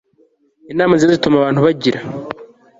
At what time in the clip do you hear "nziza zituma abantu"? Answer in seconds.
0.93-1.63